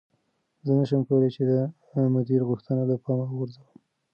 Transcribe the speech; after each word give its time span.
زه 0.65 0.71
نشم 0.79 1.01
کولی 1.09 1.29
چې 1.35 1.41
د 1.51 1.53
مدیر 2.15 2.41
غوښتنه 2.49 2.81
له 2.89 2.95
پامه 3.03 3.25
وغورځوم. 3.27 3.67